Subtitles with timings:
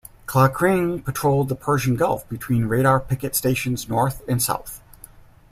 [0.25, 4.81] "Klakring" patrolled the Persian Gulf between Radar Picket Stations North and South.